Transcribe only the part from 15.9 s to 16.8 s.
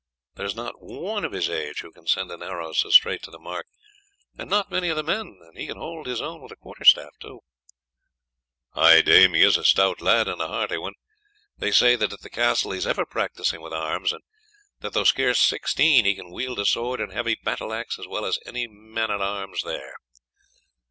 he can wield a